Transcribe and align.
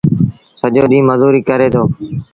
سڄو 0.59 0.83
ڏيٚݩهݩ 0.91 1.07
مزوريٚ 1.09 1.45
ڪري 1.47 1.67
دو۔ 1.73 1.83